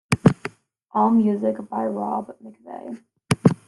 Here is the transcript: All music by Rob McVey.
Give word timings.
All 0.95 1.11
music 1.11 1.57
by 1.69 1.85
Rob 1.85 2.35
McVey. 2.43 2.97